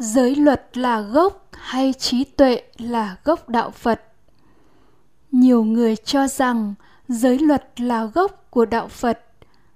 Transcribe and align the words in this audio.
giới 0.00 0.36
luật 0.36 0.78
là 0.78 1.00
gốc 1.00 1.48
hay 1.52 1.92
trí 1.92 2.24
tuệ 2.24 2.62
là 2.78 3.16
gốc 3.24 3.48
đạo 3.48 3.70
phật? 3.70 4.02
Nhiều 5.32 5.64
người 5.64 5.96
cho 5.96 6.28
rằng 6.28 6.74
giới 7.08 7.38
luật 7.38 7.80
là 7.80 8.04
gốc 8.04 8.46
của 8.50 8.64
đạo 8.64 8.88
phật. 8.88 9.20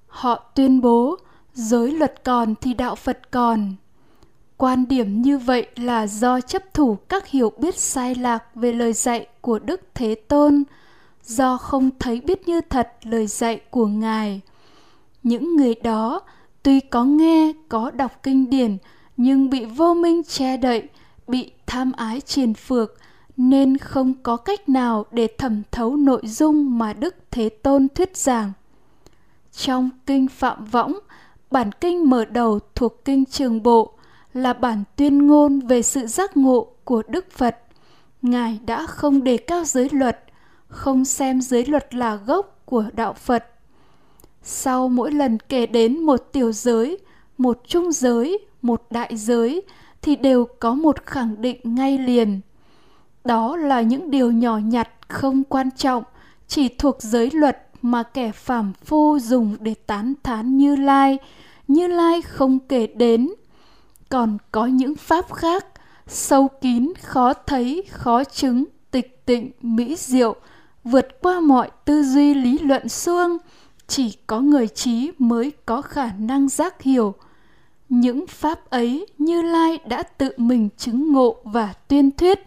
Họ 0.07 0.37
tuyên 0.55 0.81
bố 0.81 1.17
giới 1.55 1.93
luật 1.93 2.25
còn 2.25 2.55
thì 2.61 2.75
đạo 2.75 2.95
phật 2.95 3.31
còn. 3.31 3.75
Quan 4.57 4.89
điểm 4.89 5.23
như 5.23 5.39
vậy 5.39 5.67
là 5.77 6.07
do 6.07 6.41
chấp 6.41 6.75
thủ 6.75 6.97
các 7.09 7.29
hiểu 7.29 7.53
biết 7.59 7.79
sai 7.79 8.15
lạc 8.15 8.45
về 8.55 8.73
lời 8.73 8.93
dạy 8.93 9.27
của 9.41 9.59
đức 9.59 9.81
thế 9.95 10.15
tôn, 10.15 10.63
do 11.23 11.57
không 11.57 11.91
thấy 11.99 12.21
biết 12.21 12.49
như 12.49 12.61
thật 12.61 12.93
lời 13.03 13.27
dạy 13.27 13.61
của 13.71 13.87
ngài. 13.87 14.41
Những 15.23 15.57
người 15.57 15.75
đó 15.75 16.21
tuy 16.63 16.81
có 16.81 17.05
nghe, 17.05 17.53
có 17.69 17.91
đọc 17.91 18.23
kinh 18.23 18.51
điển 18.51 18.77
nhưng 19.17 19.51
bị 19.51 19.65
vô 19.65 19.95
minh 19.95 20.23
che 20.25 20.57
đậy, 20.57 20.89
bị 21.29 21.51
tham 21.67 21.93
ái 21.93 22.21
triền 22.21 22.55
phược, 22.55 22.95
nên 23.37 23.77
không 23.77 24.15
có 24.23 24.37
cách 24.37 24.69
nào 24.69 25.07
để 25.11 25.29
thẩm 25.39 25.63
thấu 25.71 25.97
nội 25.97 26.23
dung 26.25 26.79
mà 26.79 26.93
đức 26.93 27.15
thế 27.31 27.49
tôn 27.49 27.89
thuyết 27.95 28.17
giảng. 28.17 28.53
Trong 29.53 29.91
kinh 30.07 30.29
phạm 30.29 30.65
võng, 30.65 30.99
bản 31.51 31.73
kinh 31.73 32.11
mở 32.11 32.25
đầu 32.25 32.61
thuộc 32.75 33.05
kinh 33.05 33.25
trường 33.25 33.63
bộ 33.63 33.93
là 34.33 34.53
bản 34.53 34.85
tuyên 34.97 35.27
ngôn 35.27 35.61
về 35.61 35.83
sự 35.83 36.07
giác 36.07 36.37
ngộ 36.37 36.67
của 36.85 37.03
đức 37.09 37.31
phật. 37.31 37.57
Ngài 38.23 38.61
đã 38.67 38.87
không 38.87 39.25
đề 39.25 39.37
cao 39.37 39.65
giới 39.65 39.89
luật, 39.93 40.25
không 40.69 41.05
xem 41.05 41.41
giới 41.41 41.67
luật 41.67 41.95
là 41.95 42.17
gốc 42.17 42.63
của 42.65 42.85
đạo 42.93 43.13
phật. 43.13 43.45
Sau 44.43 44.89
mỗi 44.89 45.13
lần 45.13 45.39
kể 45.49 45.67
đến 45.67 46.01
một 46.01 46.29
tiểu 46.33 46.53
giới, 46.53 46.99
một 47.39 47.61
trung 47.67 47.93
giới 47.93 48.39
một 48.65 48.83
đại 48.91 49.17
giới 49.17 49.63
thì 50.03 50.17
đều 50.17 50.47
có 50.61 50.75
một 50.75 51.07
khẳng 51.07 51.43
định 51.43 51.61
ngay 51.65 51.99
liền. 51.99 52.41
Đó 53.25 53.57
là 53.57 53.81
những 53.81 54.11
điều 54.11 54.33
nhỏ 54.33 54.59
nhặt 54.59 54.89
không 55.09 55.45
quan 55.45 55.71
trọng, 55.71 56.05
chỉ 56.49 56.69
thuộc 56.69 56.97
giới 57.03 57.31
luật 57.31 57.69
mà 57.83 58.03
kẻ 58.03 58.33
phàm 58.33 58.73
phu 58.85 59.19
dùng 59.19 59.57
để 59.61 59.75
tán 59.87 60.15
thán 60.23 60.57
như 60.57 60.77
lai. 60.77 61.19
Như 61.69 61.87
lai 61.87 62.23
không 62.23 62.59
kể 62.59 62.87
đến. 62.87 63.31
Còn 64.09 64.39
có 64.53 64.67
những 64.67 64.97
pháp 64.97 65.33
khác, 65.33 65.67
sâu 66.07 66.49
kín, 66.61 66.93
khó 67.03 67.33
thấy, 67.33 67.85
khó 67.91 68.25
chứng, 68.25 68.65
tịch 68.91 69.27
tịnh, 69.27 69.51
mỹ 69.63 69.97
diệu, 69.99 70.37
vượt 70.85 71.23
qua 71.23 71.41
mọi 71.41 71.71
tư 71.85 72.03
duy 72.03 72.35
lý 72.35 72.59
luận 72.59 72.89
xuông 72.89 73.39
chỉ 73.87 74.17
có 74.27 74.41
người 74.41 74.69
trí 74.69 75.11
mới 75.19 75.53
có 75.67 75.83
khả 75.83 76.13
năng 76.19 76.49
giác 76.49 76.83
hiểu 76.83 77.15
những 78.01 78.27
pháp 78.27 78.71
ấy 78.71 79.07
như 79.19 79.43
lai 79.43 79.79
đã 79.87 80.03
tự 80.03 80.31
mình 80.37 80.69
chứng 80.77 81.13
ngộ 81.13 81.37
và 81.45 81.73
tuyên 81.89 82.11
thuyết. 82.11 82.39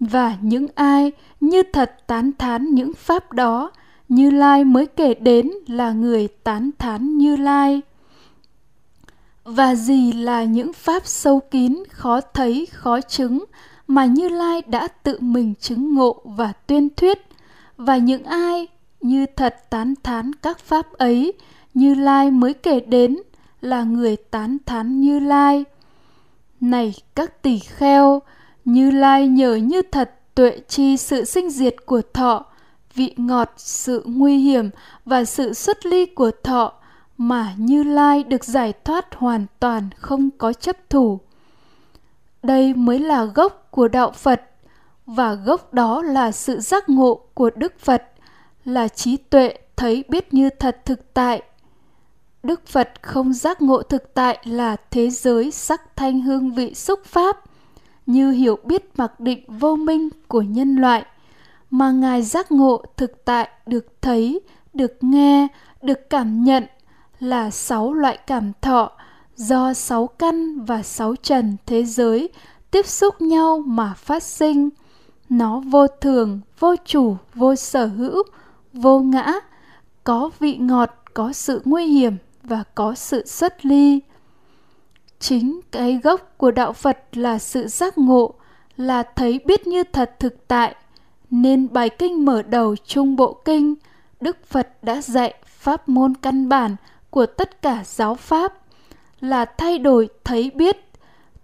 Và 0.00 0.36
những 0.40 0.66
ai 0.74 1.12
như 1.40 1.62
thật 1.72 2.06
tán 2.06 2.30
thán 2.38 2.74
những 2.74 2.92
pháp 2.92 3.32
đó, 3.32 3.70
như 4.08 4.30
lai 4.30 4.64
mới 4.64 4.86
kể 4.86 5.14
đến 5.14 5.50
là 5.66 5.92
người 5.92 6.28
tán 6.28 6.70
thán 6.78 7.18
như 7.18 7.36
lai. 7.36 7.80
Và 9.44 9.74
gì 9.74 10.12
là 10.12 10.44
những 10.44 10.72
pháp 10.72 11.06
sâu 11.06 11.40
kín, 11.40 11.82
khó 11.90 12.20
thấy, 12.20 12.66
khó 12.72 13.00
chứng, 13.00 13.44
mà 13.86 14.04
như 14.04 14.28
lai 14.28 14.62
đã 14.66 14.88
tự 14.88 15.18
mình 15.20 15.54
chứng 15.60 15.94
ngộ 15.94 16.22
và 16.24 16.52
tuyên 16.52 16.88
thuyết? 16.96 17.18
Và 17.76 17.96
những 17.96 18.24
ai 18.24 18.66
như 19.00 19.26
thật 19.36 19.56
tán 19.70 19.94
thán 20.02 20.32
các 20.32 20.58
pháp 20.58 20.92
ấy, 20.92 21.32
như 21.74 21.94
lai 21.94 22.30
mới 22.30 22.52
kể 22.52 22.80
đến 22.80 23.16
là 23.64 23.82
người 23.82 24.16
tán 24.16 24.58
thán 24.66 25.00
như 25.00 25.18
lai. 25.18 25.64
Này 26.60 26.94
các 27.14 27.42
tỷ 27.42 27.58
kheo, 27.58 28.22
như 28.64 28.90
lai 28.90 29.28
nhờ 29.28 29.54
như 29.54 29.82
thật 29.82 30.14
tuệ 30.34 30.60
chi 30.68 30.96
sự 30.96 31.24
sinh 31.24 31.50
diệt 31.50 31.76
của 31.86 32.02
thọ, 32.12 32.44
vị 32.94 33.14
ngọt, 33.16 33.52
sự 33.56 34.02
nguy 34.06 34.38
hiểm 34.38 34.70
và 35.04 35.24
sự 35.24 35.52
xuất 35.52 35.86
ly 35.86 36.06
của 36.06 36.30
thọ 36.42 36.72
mà 37.18 37.54
như 37.56 37.82
lai 37.82 38.22
được 38.22 38.44
giải 38.44 38.72
thoát 38.84 39.14
hoàn 39.14 39.46
toàn 39.60 39.88
không 39.96 40.30
có 40.38 40.52
chấp 40.52 40.76
thủ. 40.90 41.18
Đây 42.42 42.74
mới 42.74 42.98
là 42.98 43.24
gốc 43.24 43.68
của 43.70 43.88
đạo 43.88 44.10
phật 44.10 44.42
và 45.06 45.34
gốc 45.34 45.74
đó 45.74 46.02
là 46.02 46.32
sự 46.32 46.60
giác 46.60 46.88
ngộ 46.88 47.20
của 47.34 47.50
đức 47.56 47.80
phật, 47.80 48.02
là 48.64 48.88
trí 48.88 49.16
tuệ 49.16 49.58
thấy 49.76 50.04
biết 50.08 50.34
như 50.34 50.50
thật 50.50 50.84
thực 50.84 51.14
tại 51.14 51.42
đức 52.44 52.66
phật 52.66 52.90
không 53.02 53.32
giác 53.32 53.62
ngộ 53.62 53.82
thực 53.82 54.14
tại 54.14 54.38
là 54.44 54.76
thế 54.90 55.10
giới 55.10 55.50
sắc 55.50 55.96
thanh 55.96 56.20
hương 56.20 56.54
vị 56.54 56.74
xúc 56.74 57.04
pháp, 57.04 57.40
như 58.06 58.30
hiểu 58.30 58.58
biết 58.64 58.90
mặc 58.96 59.20
định 59.20 59.44
vô 59.48 59.76
minh 59.76 60.08
của 60.28 60.42
nhân 60.42 60.76
loại, 60.76 61.04
mà 61.70 61.90
ngài 61.90 62.22
giác 62.22 62.52
ngộ 62.52 62.82
thực 62.96 63.24
tại 63.24 63.48
được 63.66 63.86
thấy, 64.02 64.40
được 64.74 64.92
nghe, 65.00 65.48
được 65.82 66.10
cảm 66.10 66.44
nhận 66.44 66.64
là 67.20 67.50
sáu 67.50 67.92
loại 67.92 68.18
cảm 68.26 68.52
thọ 68.60 68.90
do 69.36 69.74
sáu 69.74 70.06
căn 70.06 70.60
và 70.60 70.82
sáu 70.82 71.16
trần 71.16 71.56
thế 71.66 71.84
giới 71.84 72.28
tiếp 72.70 72.86
xúc 72.86 73.20
nhau 73.20 73.62
mà 73.66 73.94
phát 73.96 74.22
sinh. 74.22 74.70
Nó 75.28 75.60
vô 75.60 75.86
thường, 75.86 76.40
vô 76.58 76.74
chủ, 76.84 77.16
vô 77.34 77.54
sở 77.54 77.86
hữu, 77.86 78.22
vô 78.72 79.00
ngã, 79.00 79.32
có 80.04 80.30
vị 80.38 80.56
ngọt, 80.56 80.90
có 81.14 81.32
sự 81.32 81.62
nguy 81.64 81.86
hiểm 81.86 82.16
và 82.44 82.64
có 82.74 82.94
sự 82.94 83.26
xuất 83.26 83.66
ly. 83.66 84.00
Chính 85.18 85.60
cái 85.70 86.00
gốc 86.02 86.34
của 86.36 86.50
đạo 86.50 86.72
phật 86.72 86.98
là 87.12 87.38
sự 87.38 87.66
giác 87.66 87.98
ngộ, 87.98 88.34
là 88.76 89.02
thấy 89.02 89.40
biết 89.44 89.66
như 89.66 89.84
thật 89.84 90.16
thực 90.18 90.48
tại, 90.48 90.74
nên 91.30 91.72
bài 91.72 91.90
kinh 91.90 92.24
mở 92.24 92.42
đầu 92.42 92.76
trung 92.76 93.16
bộ 93.16 93.32
kinh, 93.44 93.74
đức 94.20 94.46
phật 94.46 94.68
đã 94.82 95.00
dạy 95.00 95.34
pháp 95.46 95.88
môn 95.88 96.14
căn 96.14 96.48
bản 96.48 96.76
của 97.10 97.26
tất 97.26 97.62
cả 97.62 97.82
giáo 97.84 98.14
pháp 98.14 98.52
là 99.20 99.44
thay 99.44 99.78
đổi 99.78 100.08
thấy 100.24 100.50
biết, 100.54 100.76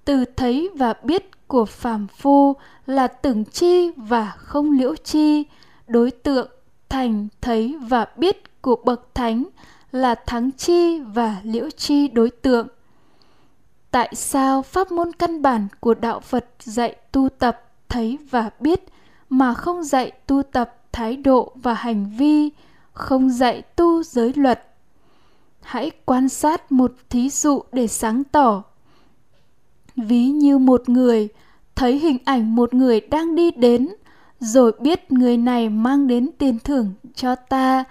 từ 0.04 0.24
thấy 0.36 0.70
và 0.74 0.94
biết 1.02 1.48
của 1.48 1.64
phàm 1.64 2.06
phu 2.06 2.56
là 2.86 3.06
tưởng 3.06 3.44
chi 3.44 3.90
và 3.96 4.32
không 4.36 4.70
liễu 4.78 4.96
chi, 4.96 5.44
đối 5.86 6.10
tượng 6.10 6.48
thành 6.88 7.28
thấy 7.40 7.76
và 7.80 8.06
biết 8.16 8.62
của 8.62 8.76
bậc 8.84 9.14
thánh 9.14 9.44
là 9.92 10.14
thắng 10.14 10.50
chi 10.50 11.00
và 11.00 11.40
liễu 11.44 11.70
chi 11.70 12.08
đối 12.08 12.30
tượng. 12.30 12.68
Tại 13.90 14.14
sao 14.14 14.62
pháp 14.62 14.92
môn 14.92 15.12
căn 15.12 15.42
bản 15.42 15.68
của 15.80 15.94
đạo 15.94 16.20
phật 16.20 16.46
dạy 16.60 16.96
tu 17.12 17.28
tập, 17.28 17.62
thấy 17.88 18.18
và 18.30 18.50
biết 18.60 18.84
mà 19.30 19.54
không 19.54 19.82
dạy 19.84 20.12
tu 20.26 20.42
tập 20.42 20.76
thái 20.92 21.16
độ 21.16 21.52
và 21.54 21.74
hành 21.74 22.12
vi, 22.18 22.50
không 22.92 23.30
dạy 23.30 23.62
tu 23.62 24.02
giới 24.02 24.32
luật? 24.36 24.66
Hãy 25.62 25.90
quan 26.04 26.28
sát 26.28 26.72
một 26.72 26.92
thí 27.08 27.30
dụ 27.30 27.62
để 27.72 27.86
sáng 27.86 28.24
tỏ. 28.24 28.62
Ví 29.96 30.26
như 30.26 30.58
một 30.58 30.88
người 30.88 31.28
thấy 31.74 31.98
hình 31.98 32.18
ảnh 32.24 32.54
một 32.54 32.74
người 32.74 33.00
đang 33.00 33.34
đi 33.34 33.50
đến, 33.50 33.88
rồi 34.40 34.72
biết 34.80 35.12
người 35.12 35.36
này 35.36 35.68
mang 35.68 36.06
đến 36.06 36.30
tiền 36.38 36.58
thưởng 36.58 36.92
cho 37.14 37.34
ta 37.34 37.84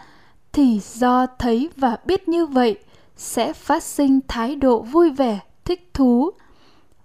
thì 0.54 0.80
do 0.94 1.26
thấy 1.40 1.70
và 1.76 1.98
biết 2.06 2.30
như 2.30 2.46
vậy, 2.46 2.78
sẽ 3.18 3.54
phát 3.54 3.84
sinh 3.84 4.20
thái 4.28 4.56
độ 4.56 4.82
vui 4.82 5.10
vẻ, 5.10 5.40
thích 5.66 5.90
thú. 5.94 6.32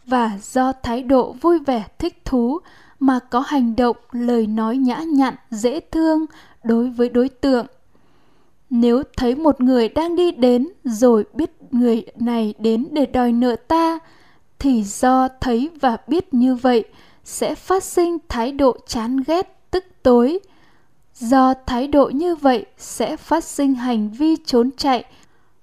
Và 0.07 0.39
do 0.43 0.73
thái 0.83 1.03
độ 1.03 1.33
vui 1.33 1.59
vẻ, 1.59 1.85
thích 1.99 2.25
thú 2.25 2.59
mà 3.01 3.19
có 3.31 3.41
hành 3.41 3.77
động 3.77 3.97
lời 4.13 4.47
nói 4.47 4.77
nhã 4.77 4.97
nhặn, 4.97 5.35
dễ 5.51 5.81
thương 5.81 6.27
đối 6.65 6.91
với 6.91 7.09
đối 7.09 7.29
tượng. 7.29 7.67
Nếu 8.71 9.03
thấy 9.17 9.35
một 9.35 9.61
người 9.61 9.89
đang 9.89 10.17
đi 10.17 10.31
đến 10.31 10.69
rồi 10.85 11.25
biết 11.33 11.51
người 11.71 12.07
này 12.17 12.55
đến 12.59 12.89
để 12.91 13.07
đòi 13.07 13.33
nợ 13.33 13.57
ta, 13.57 13.99
thì 14.59 14.83
do 14.83 15.29
thấy 15.41 15.71
và 15.81 15.97
biết 16.07 16.35
như 16.35 16.55
vậy 16.55 16.85
sẽ 17.25 17.55
phát 17.55 17.85
sinh 17.85 18.19
thái 18.29 18.53
độ 18.53 18.77
chán 18.87 19.17
ghét, 19.27 19.57
tức 19.71 19.85
tối 20.03 20.39
do 21.15 21.55
thái 21.67 21.89
độ 21.89 22.07
như 22.15 22.35
vậy 22.37 22.67
sẽ 22.79 23.17
phát 23.17 23.45
sinh 23.45 23.75
hành 23.75 24.11
vi 24.11 24.37
trốn 24.37 24.71
chạy 24.77 25.05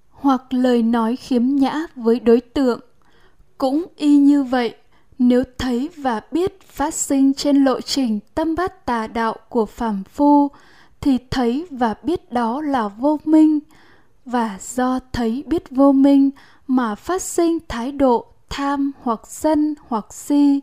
hoặc 0.09 0.53
lời 0.53 0.83
nói 0.83 1.15
khiếm 1.15 1.45
nhã 1.45 1.85
với 1.95 2.19
đối 2.19 2.41
tượng. 2.41 2.79
Cũng 3.57 3.85
y 3.95 4.17
như 4.17 4.43
vậy, 4.43 4.75
nếu 5.19 5.43
thấy 5.57 5.89
và 5.97 6.21
biết 6.31 6.61
phát 6.61 6.93
sinh 6.93 7.33
trên 7.33 7.63
lộ 7.63 7.81
trình 7.81 8.19
tâm 8.35 8.55
bát 8.55 8.85
tà 8.85 9.07
đạo 9.07 9.35
của 9.49 9.65
phàm 9.65 10.03
phu, 10.03 10.47
thì 11.01 11.17
thấy 11.31 11.67
và 11.71 11.95
biết 12.03 12.31
đó 12.31 12.61
là 12.61 12.87
vô 12.87 13.19
minh. 13.25 13.59
Và 14.25 14.57
do 14.61 14.99
thấy 15.13 15.43
biết 15.47 15.63
vô 15.71 15.91
minh 15.91 16.29
mà 16.67 16.95
phát 16.95 17.21
sinh 17.21 17.57
thái 17.67 17.91
độ 17.91 18.25
tham 18.49 18.91
hoặc 19.01 19.21
sân 19.27 19.75
hoặc 19.87 20.13
si. 20.13 20.59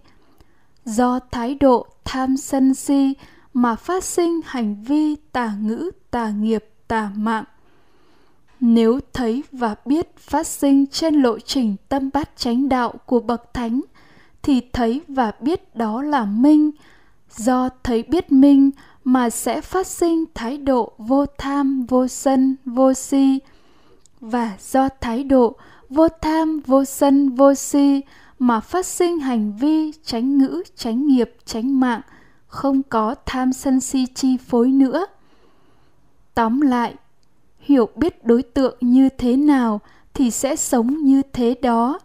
Do 0.85 1.21
thái 1.31 1.55
độ 1.55 1.87
tham 2.05 2.37
sân 2.37 2.75
si 2.75 3.15
mà 3.63 3.75
phát 3.75 4.05
sinh 4.05 4.41
hành 4.45 4.83
vi 4.83 5.17
tà 5.17 5.53
ngữ, 5.61 5.91
tà 6.11 6.31
nghiệp, 6.31 6.65
tà 6.89 7.11
mạng. 7.17 7.45
Nếu 8.61 9.01
thấy 9.13 9.43
và 9.53 9.75
biết 9.85 10.17
phát 10.19 10.47
sinh 10.47 10.87
trên 10.87 11.15
lộ 11.23 11.39
trình 11.39 11.77
tâm 11.89 12.11
bát 12.13 12.31
chánh 12.37 12.69
đạo 12.69 12.95
của 13.07 13.21
bậc 13.21 13.55
thánh, 13.55 13.81
thì 14.43 14.61
thấy 14.73 15.01
và 15.09 15.33
biết 15.41 15.77
đó 15.77 16.03
là 16.03 16.25
minh. 16.25 16.71
Do 17.31 17.69
thấy 17.83 18.03
biết 18.03 18.33
minh 18.33 18.71
mà 19.05 19.31
sẽ 19.31 19.61
phát 19.61 19.87
sinh 19.87 20.25
thái 20.35 20.59
độ 20.59 20.93
vô 20.99 21.27
tham, 21.39 21.87
vô 21.89 22.09
sân, 22.09 22.57
vô 22.65 22.95
si. 22.95 23.39
Và 24.21 24.57
do 24.61 24.89
thái 25.01 25.25
độ 25.25 25.57
vô 25.89 26.09
tham, 26.09 26.61
vô 26.67 26.85
sân, 26.85 27.31
vô 27.31 27.55
si 27.55 28.01
mà 28.39 28.61
phát 28.61 28.87
sinh 28.87 29.19
hành 29.19 29.57
vi 29.57 29.93
tránh 30.05 30.39
ngữ 30.39 30.63
tránh 30.77 31.07
nghiệp 31.07 31.37
tránh 31.45 31.81
mạng 31.81 32.01
không 32.49 32.83
có 32.83 33.15
tham 33.27 33.53
sân 33.53 33.81
si 33.81 34.07
chi 34.15 34.37
phối 34.37 34.69
nữa. 34.69 35.07
Tóm 36.35 36.61
lại, 36.61 36.95
hiểu 37.59 37.89
biết 37.97 38.25
đối 38.25 38.43
tượng 38.43 38.77
như 38.81 39.09
thế 39.09 39.37
nào 39.37 39.81
thì 40.15 40.31
sẽ 40.31 40.57
sống 40.57 41.05
như 41.05 41.23
thế 41.33 41.55
đó. 41.63 41.99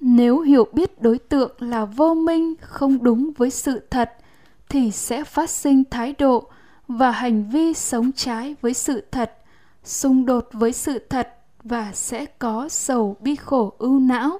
Nếu 0.00 0.40
hiểu 0.40 0.68
biết 0.72 1.02
đối 1.02 1.18
tượng 1.18 1.52
là 1.58 1.84
vô 1.84 2.14
minh, 2.14 2.54
không 2.60 3.02
đúng 3.02 3.32
với 3.36 3.50
sự 3.50 3.80
thật, 3.90 4.12
thì 4.68 4.90
sẽ 4.90 5.24
phát 5.24 5.50
sinh 5.50 5.84
thái 5.90 6.14
độ 6.18 6.44
và 6.88 7.10
hành 7.10 7.50
vi 7.50 7.74
sống 7.74 8.12
trái 8.12 8.56
với 8.60 8.74
sự 8.74 9.04
thật, 9.10 9.32
xung 9.84 10.26
đột 10.26 10.48
với 10.52 10.72
sự 10.72 10.98
thật 10.98 11.34
và 11.62 11.92
sẽ 11.94 12.26
có 12.26 12.68
sầu 12.68 13.16
bi 13.20 13.36
khổ 13.36 13.72
ưu 13.78 14.00
não. 14.00 14.38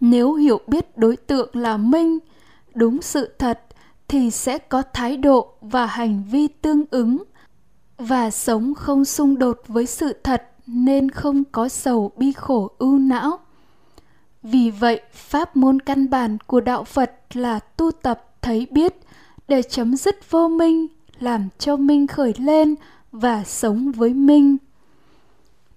Nếu 0.00 0.34
hiểu 0.34 0.60
biết 0.66 0.98
đối 0.98 1.16
tượng 1.16 1.56
là 1.56 1.76
minh, 1.76 2.18
đúng 2.74 3.02
sự 3.02 3.34
thật 3.38 3.60
thì 4.08 4.30
sẽ 4.30 4.58
có 4.58 4.82
thái 4.92 5.16
độ 5.16 5.52
và 5.60 5.86
hành 5.86 6.22
vi 6.30 6.48
tương 6.48 6.84
ứng. 6.90 7.22
Và 7.98 8.30
sống 8.30 8.74
không 8.74 9.04
xung 9.04 9.38
đột 9.38 9.62
với 9.68 9.86
sự 9.86 10.12
thật 10.24 10.42
nên 10.66 11.10
không 11.10 11.44
có 11.44 11.68
sầu 11.68 12.12
bi 12.16 12.32
khổ 12.32 12.70
ưu 12.78 12.98
não. 12.98 13.38
Vì 14.42 14.70
vậy, 14.70 15.00
pháp 15.12 15.56
môn 15.56 15.80
căn 15.80 16.10
bản 16.10 16.38
của 16.46 16.60
đạo 16.60 16.84
phật 16.84 17.12
là 17.32 17.58
tu 17.58 17.90
tập 17.90 18.24
thấy 18.42 18.66
biết 18.70 18.94
để 19.48 19.62
chấm 19.62 19.96
dứt 19.96 20.30
vô 20.30 20.48
minh, 20.48 20.86
làm 21.20 21.48
cho 21.58 21.76
minh 21.76 22.06
khởi 22.06 22.34
lên 22.38 22.74
và 23.12 23.44
sống 23.44 23.92
với 23.92 24.14
minh. 24.14 24.56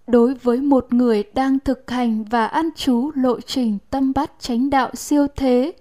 Đối 0.07 0.33
với 0.33 0.57
một 0.57 0.93
người 0.93 1.23
đang 1.33 1.59
thực 1.59 1.91
hành 1.91 2.23
và 2.23 2.45
ăn 2.47 2.69
trú 2.75 3.11
lộ 3.15 3.41
trình 3.41 3.77
tâm 3.89 4.13
bát 4.15 4.31
chánh 4.39 4.69
đạo 4.69 4.95
siêu 4.95 5.27
thế 5.35 5.73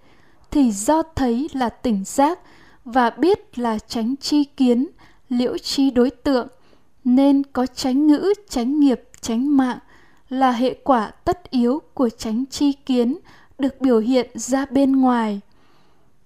thì 0.50 0.72
do 0.72 1.02
thấy 1.02 1.48
là 1.52 1.68
tỉnh 1.68 2.04
giác 2.04 2.38
và 2.84 3.10
biết 3.10 3.58
là 3.58 3.78
tránh 3.78 4.16
chi 4.16 4.44
kiến, 4.44 4.86
liễu 5.28 5.58
chi 5.58 5.90
đối 5.90 6.10
tượng, 6.10 6.48
nên 7.04 7.42
có 7.52 7.66
tránh 7.66 8.06
ngữ, 8.06 8.32
tránh 8.48 8.80
nghiệp, 8.80 9.02
tránh 9.20 9.56
mạng 9.56 9.78
là 10.28 10.52
hệ 10.52 10.74
quả 10.84 11.10
tất 11.24 11.50
yếu 11.50 11.82
của 11.94 12.08
tránh 12.08 12.44
chi 12.46 12.72
kiến 12.72 13.18
được 13.58 13.80
biểu 13.80 13.98
hiện 13.98 14.30
ra 14.34 14.66
bên 14.70 14.92
ngoài. 14.92 15.40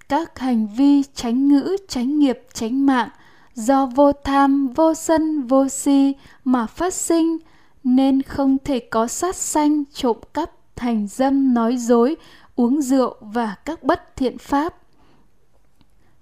Các 0.08 0.38
hành 0.38 0.66
vi 0.76 1.02
tránh 1.14 1.48
ngữ, 1.48 1.76
tránh 1.88 2.18
nghiệp, 2.18 2.40
tránh 2.52 2.86
mạng 2.86 3.08
do 3.54 3.86
vô 3.86 4.12
tham, 4.12 4.68
vô 4.68 4.94
sân, 4.94 5.42
vô 5.42 5.68
si 5.68 6.14
mà 6.44 6.66
phát 6.66 6.94
sinh 6.94 7.38
nên 7.84 8.22
không 8.22 8.56
thể 8.64 8.78
có 8.78 9.06
sát 9.06 9.36
sanh 9.36 9.84
trộm 9.92 10.16
cắp, 10.34 10.50
thành 10.76 11.06
dâm, 11.10 11.54
nói 11.54 11.76
dối 11.76 12.16
uống 12.56 12.82
rượu 12.82 13.16
và 13.20 13.54
các 13.64 13.82
bất 13.82 14.16
thiện 14.16 14.38
pháp. 14.38 14.74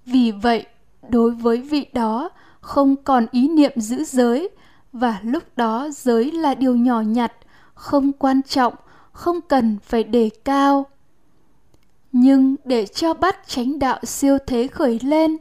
Vì 0.06 0.32
vậy, 0.32 0.66
đối 1.08 1.30
với 1.30 1.56
vị 1.56 1.86
đó, 1.92 2.30
không 2.60 2.96
còn 2.96 3.26
ý 3.30 3.48
niệm 3.48 3.72
giữ 3.76 4.04
giới, 4.04 4.48
và 4.92 5.20
lúc 5.22 5.42
đó 5.56 5.88
giới 5.92 6.32
là 6.32 6.54
điều 6.54 6.76
nhỏ 6.76 7.00
nhặt, 7.00 7.32
không 7.74 8.12
quan 8.12 8.42
trọng, 8.42 8.74
không 9.12 9.40
cần 9.40 9.78
phải 9.82 10.04
đề 10.04 10.30
cao. 10.44 10.86
Nhưng 12.12 12.56
để 12.64 12.86
cho 12.86 13.14
bắt 13.14 13.36
chánh 13.46 13.78
đạo 13.78 13.98
siêu 14.02 14.38
thế 14.46 14.66
khởi 14.66 14.98
lên, 15.02 15.36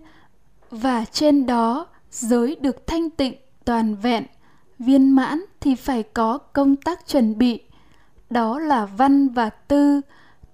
và 0.69 1.05
trên 1.05 1.45
đó 1.45 1.87
giới 2.11 2.55
được 2.55 2.87
thanh 2.87 3.09
tịnh, 3.09 3.33
toàn 3.65 3.95
vẹn, 3.95 4.25
viên 4.79 5.15
mãn 5.15 5.45
thì 5.59 5.75
phải 5.75 6.03
có 6.03 6.37
công 6.37 6.75
tác 6.75 7.07
chuẩn 7.07 7.37
bị. 7.37 7.59
Đó 8.29 8.59
là 8.59 8.85
văn 8.85 9.29
và 9.29 9.49
tư 9.49 10.01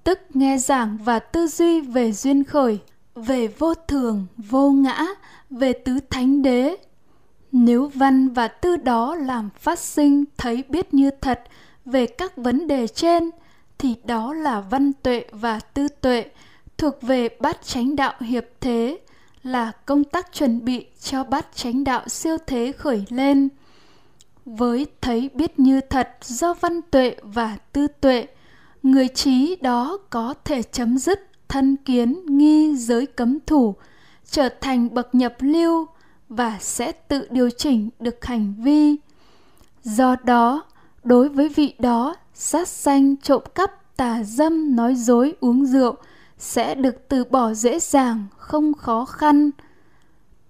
tức 0.07 0.19
nghe 0.33 0.57
giảng 0.57 0.98
và 1.04 1.19
tư 1.19 1.48
duy 1.48 1.81
về 1.81 2.12
duyên 2.12 2.44
khởi, 2.44 2.80
về 3.15 3.48
vô 3.48 3.74
thường, 3.74 4.25
vô 4.38 4.69
ngã, 4.71 5.06
về 5.50 5.74
tứ 5.74 6.00
thánh 6.09 6.42
đế. 6.42 6.75
Nếu 7.51 7.92
văn 7.94 8.30
và 8.30 8.48
tư 8.48 8.77
đó 8.77 9.15
làm 9.15 9.50
phát 9.59 9.80
sinh 9.80 10.24
thấy 10.38 10.63
biết 10.69 10.94
như 10.94 11.12
thật 11.21 11.44
về 11.86 12.06
các 12.06 12.38
vấn 12.38 12.68
đề 12.68 12.88
trên, 12.88 13.30
thì 13.77 13.95
đó 14.04 14.33
là 14.33 14.62
văn 14.62 14.94
tuệ 14.94 15.25
và 15.31 15.59
tư 15.59 15.88
tuệ 15.88 16.25
thuộc 16.77 17.01
về 17.01 17.30
bát 17.39 17.57
chánh 17.63 17.95
đạo 17.95 18.13
hiệp 18.19 18.45
thế, 18.62 19.00
là 19.44 19.71
công 19.86 20.04
tác 20.04 20.33
chuẩn 20.33 20.65
bị 20.65 20.86
cho 21.01 21.24
bát 21.24 21.48
chánh 21.56 21.83
đạo 21.83 22.07
siêu 22.07 22.38
thế 22.48 22.71
khởi 22.71 23.06
lên. 23.09 23.50
Với 24.45 24.86
thấy 25.01 25.30
biết 25.33 25.59
như 25.59 25.81
thật 25.81 26.09
do 26.21 26.54
văn 26.54 26.81
tuệ 26.92 27.15
và 27.24 27.57
tư 27.71 27.88
tuệ 27.88 28.27
người 28.83 29.07
trí 29.07 29.56
đó 29.62 29.97
có 30.09 30.33
thể 30.45 30.63
chấm 30.63 30.97
dứt 30.97 31.27
thân 31.47 31.75
kiến 31.85 32.25
nghi 32.25 32.75
giới 32.75 33.06
cấm 33.06 33.39
thủ, 33.45 33.75
trở 34.29 34.50
thành 34.62 34.94
bậc 34.94 35.15
nhập 35.15 35.35
lưu 35.39 35.88
và 36.29 36.57
sẽ 36.59 36.91
tự 36.91 37.27
điều 37.29 37.50
chỉnh 37.50 37.89
được 38.00 38.25
hành 38.25 38.53
vi. 38.57 38.95
Do 39.83 40.15
đó, 40.24 40.63
đối 41.03 41.29
với 41.29 41.50
vị 41.50 41.74
đó, 41.79 42.15
sát 42.33 42.68
sanh 42.68 43.18
trộm 43.18 43.44
cắp 43.56 43.97
tà 43.97 44.24
dâm 44.24 44.75
nói 44.75 44.95
dối 44.95 45.33
uống 45.39 45.65
rượu 45.65 45.95
sẽ 46.38 46.75
được 46.75 47.07
từ 47.07 47.23
bỏ 47.23 47.53
dễ 47.53 47.80
dàng, 47.80 48.25
không 48.38 48.73
khó 48.73 49.06
khăn. 49.06 49.50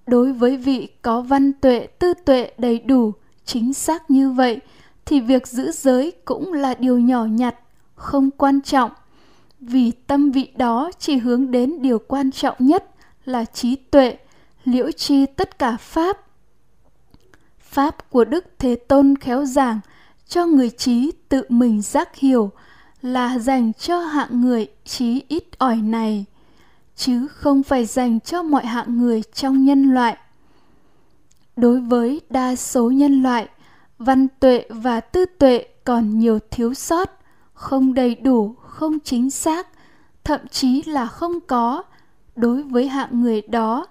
Đối 0.07 0.33
với 0.33 0.57
vị 0.57 0.87
có 1.01 1.21
văn 1.21 1.53
tuệ, 1.53 1.87
tư 1.99 2.13
tuệ 2.25 2.51
đầy 2.57 2.79
đủ, 2.79 3.13
chính 3.45 3.73
xác 3.73 4.11
như 4.11 4.31
vậy, 4.31 4.59
thì 5.05 5.19
việc 5.19 5.47
giữ 5.47 5.71
giới 5.71 6.11
cũng 6.25 6.53
là 6.53 6.73
điều 6.73 6.99
nhỏ 6.99 7.25
nhặt 7.25 7.55
không 7.97 8.31
quan 8.31 8.61
trọng. 8.61 8.91
Vì 9.59 9.91
tâm 9.91 10.31
vị 10.31 10.49
đó 10.55 10.91
chỉ 10.99 11.17
hướng 11.17 11.51
đến 11.51 11.81
điều 11.81 11.99
quan 11.99 12.31
trọng 12.31 12.55
nhất 12.59 12.85
là 13.25 13.45
trí 13.45 13.75
tuệ, 13.75 14.17
liễu 14.65 14.91
chi 14.91 15.25
tất 15.25 15.59
cả 15.59 15.77
pháp. 15.77 16.17
Pháp 17.59 18.09
của 18.09 18.25
đức 18.25 18.45
thế 18.59 18.75
tôn 18.75 19.15
khéo 19.15 19.45
giảng 19.45 19.79
cho 20.27 20.45
người 20.45 20.69
trí 20.69 21.11
tự 21.29 21.43
mình 21.49 21.81
giác 21.81 22.15
hiểu 22.15 22.51
là 23.01 23.39
dành 23.39 23.73
cho 23.73 23.99
hạng 23.99 24.41
người 24.41 24.67
trí 24.85 25.23
ít 25.27 25.43
ỏi 25.57 25.75
này, 25.75 26.25
chứ 26.95 27.27
không 27.27 27.63
phải 27.63 27.85
dành 27.85 28.19
cho 28.19 28.43
mọi 28.43 28.65
hạng 28.65 28.97
người 28.97 29.23
trong 29.33 29.65
nhân 29.65 29.93
loại. 29.93 30.17
Đối 31.55 31.81
với 31.81 32.21
đa 32.29 32.55
số 32.55 32.91
nhân 32.91 33.23
loại, 33.23 33.47
văn 33.99 34.27
tuệ 34.39 34.65
và 34.69 34.99
tư 34.99 35.25
tuệ 35.25 35.65
còn 35.83 36.19
nhiều 36.19 36.39
thiếu 36.51 36.73
sót 36.73 37.11
không 37.57 37.93
đầy 37.93 38.15
đủ, 38.15 38.55
không 38.61 38.99
chính 38.99 39.29
xác, 39.29 39.67
thậm 40.23 40.39
chí 40.51 40.83
là 40.83 41.05
không 41.05 41.39
có. 41.47 41.83
Đối 42.35 42.63
với 42.63 42.87
hạng 42.87 43.21
người 43.21 43.41
đó, 43.41 43.85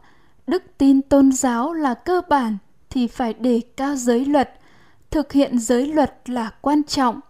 đức 0.46 0.62
tin 0.78 1.02
tôn 1.02 1.32
giáo 1.32 1.72
là 1.72 1.94
cơ 1.94 2.20
bản 2.28 2.56
thì 2.90 3.06
phải 3.06 3.34
đề 3.34 3.60
cao 3.76 3.96
giới 3.96 4.24
luật, 4.24 4.60
thực 5.10 5.32
hiện 5.32 5.58
giới 5.58 5.86
luật 5.86 6.20
là 6.26 6.50
quan 6.60 6.82
trọng. 6.82 7.20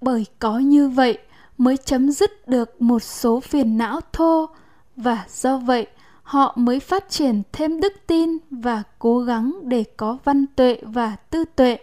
Bởi 0.00 0.26
có 0.38 0.58
như 0.58 0.88
vậy 0.88 1.18
mới 1.58 1.76
chấm 1.76 2.10
dứt 2.10 2.48
được 2.48 2.82
một 2.82 3.02
số 3.02 3.40
phiền 3.40 3.78
não 3.78 4.00
thô 4.12 4.48
và 4.96 5.24
do 5.28 5.58
vậy 5.58 5.86
họ 6.22 6.52
mới 6.56 6.80
phát 6.80 7.10
triển 7.10 7.42
thêm 7.52 7.80
đức 7.80 7.92
tin 8.06 8.30
và 8.50 8.82
cố 8.98 9.18
gắng 9.18 9.60
để 9.62 9.84
có 9.96 10.18
văn 10.24 10.46
tuệ 10.56 10.80
và 10.82 11.16
tư 11.30 11.44
tuệ. 11.56 11.78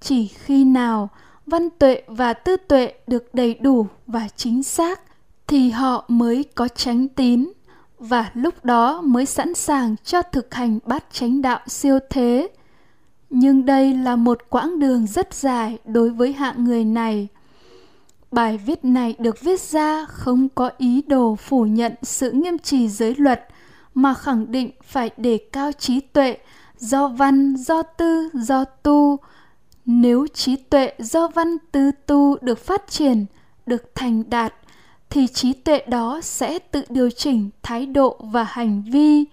Chỉ 0.00 0.26
khi 0.26 0.64
nào 0.64 1.08
văn 1.48 1.70
tuệ 1.70 2.02
và 2.06 2.32
tư 2.32 2.56
tuệ 2.56 2.92
được 3.06 3.34
đầy 3.34 3.54
đủ 3.54 3.86
và 4.06 4.28
chính 4.36 4.62
xác 4.62 5.00
thì 5.46 5.70
họ 5.70 6.04
mới 6.08 6.44
có 6.54 6.68
tránh 6.68 7.08
tín 7.08 7.52
và 7.98 8.30
lúc 8.34 8.64
đó 8.64 9.00
mới 9.00 9.26
sẵn 9.26 9.54
sàng 9.54 9.96
cho 10.04 10.22
thực 10.22 10.54
hành 10.54 10.78
bát 10.84 11.04
chánh 11.12 11.42
đạo 11.42 11.60
siêu 11.66 11.98
thế. 12.10 12.48
Nhưng 13.30 13.66
đây 13.66 13.94
là 13.94 14.16
một 14.16 14.38
quãng 14.48 14.78
đường 14.78 15.06
rất 15.06 15.34
dài 15.34 15.78
đối 15.84 16.10
với 16.10 16.32
hạng 16.32 16.64
người 16.64 16.84
này. 16.84 17.28
Bài 18.30 18.58
viết 18.58 18.84
này 18.84 19.14
được 19.18 19.40
viết 19.40 19.60
ra 19.60 20.04
không 20.04 20.48
có 20.48 20.70
ý 20.78 21.02
đồ 21.02 21.36
phủ 21.36 21.64
nhận 21.64 21.92
sự 22.02 22.30
nghiêm 22.30 22.58
trì 22.58 22.88
giới 22.88 23.14
luật, 23.18 23.48
mà 23.94 24.14
khẳng 24.14 24.52
định 24.52 24.70
phải 24.84 25.10
đề 25.16 25.38
cao 25.52 25.72
trí 25.72 26.00
tuệ 26.00 26.38
do 26.78 27.08
văn, 27.08 27.56
do 27.56 27.82
tư, 27.82 28.28
do 28.34 28.64
tu 28.64 29.18
nếu 29.90 30.26
trí 30.34 30.56
tuệ 30.56 30.92
do 30.98 31.28
văn 31.28 31.56
tư 31.72 31.90
tu 32.06 32.36
được 32.40 32.58
phát 32.58 32.82
triển, 32.88 33.26
được 33.66 33.94
thành 33.94 34.30
đạt, 34.30 34.54
thì 35.10 35.26
trí 35.26 35.52
tuệ 35.52 35.82
đó 35.88 36.20
sẽ 36.22 36.58
tự 36.58 36.84
điều 36.88 37.10
chỉnh 37.10 37.50
thái 37.62 37.86
độ 37.86 38.16
và 38.20 38.44
hành 38.44 38.82
vi. 38.92 39.24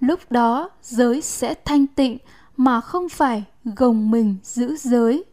Lúc 0.00 0.20
đó, 0.30 0.70
giới 0.82 1.20
sẽ 1.20 1.54
thanh 1.64 1.86
tịnh 1.86 2.18
mà 2.56 2.80
không 2.80 3.08
phải 3.08 3.44
gồng 3.64 4.10
mình 4.10 4.36
giữ 4.42 4.76
giới. 4.76 5.24